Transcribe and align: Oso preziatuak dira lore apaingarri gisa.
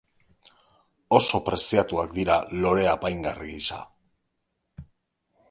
Oso 1.17 1.39
preziatuak 1.49 2.15
dira 2.15 2.39
lore 2.65 2.89
apaingarri 2.95 3.53
gisa. 3.53 3.79